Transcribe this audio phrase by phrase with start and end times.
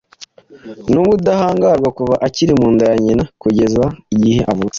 [0.91, 3.83] nubudahangarwa kuva akiri mu nda ya nyina kugeza
[4.15, 4.69] igihe avutse